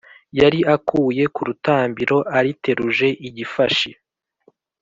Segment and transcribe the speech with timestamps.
[0.39, 3.89] yari akuye ku rutambiro, ariteruje igifashi.